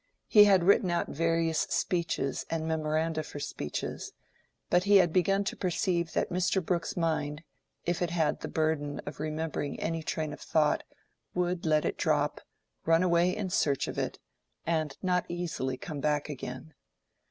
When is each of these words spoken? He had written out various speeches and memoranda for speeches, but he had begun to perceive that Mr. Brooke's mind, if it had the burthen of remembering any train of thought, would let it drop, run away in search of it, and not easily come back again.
He 0.27 0.45
had 0.45 0.63
written 0.63 0.89
out 0.89 1.09
various 1.09 1.59
speeches 1.59 2.43
and 2.49 2.67
memoranda 2.67 3.21
for 3.21 3.39
speeches, 3.39 4.13
but 4.67 4.85
he 4.85 4.95
had 4.97 5.13
begun 5.13 5.43
to 5.43 5.55
perceive 5.55 6.13
that 6.13 6.31
Mr. 6.31 6.59
Brooke's 6.65 6.97
mind, 6.97 7.43
if 7.85 8.01
it 8.01 8.09
had 8.09 8.39
the 8.39 8.47
burthen 8.47 8.99
of 9.05 9.19
remembering 9.19 9.79
any 9.79 10.01
train 10.01 10.33
of 10.33 10.39
thought, 10.41 10.81
would 11.35 11.67
let 11.67 11.85
it 11.85 11.97
drop, 11.99 12.41
run 12.83 13.03
away 13.03 13.37
in 13.37 13.51
search 13.51 13.87
of 13.87 13.99
it, 13.99 14.17
and 14.65 14.97
not 15.03 15.23
easily 15.29 15.77
come 15.77 15.99
back 15.99 16.29
again. 16.29 16.73